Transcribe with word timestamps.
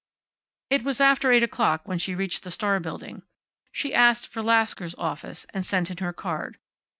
It 0.71 0.81
was 0.83 0.99
after 0.99 1.31
eight 1.31 1.43
o'clock 1.43 1.87
when 1.87 1.99
she 1.99 2.15
reached 2.15 2.41
the 2.43 2.49
Star 2.49 2.79
building. 2.79 3.21
She 3.71 3.93
asked 3.93 4.27
for 4.27 4.41
Lasker's 4.41 4.95
office, 4.97 5.45
and 5.53 5.63
sent 5.63 5.91
in 5.91 5.97
her 5.97 6.11
card. 6.11 6.57